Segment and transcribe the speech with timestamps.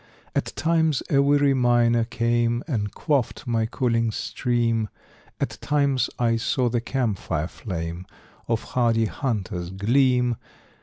[0.35, 4.89] At times a weary miner came And quaffed my cooling stream,
[5.39, 8.07] At times I saw the camp fire flame
[8.47, 10.37] Of hardy hunters gleam.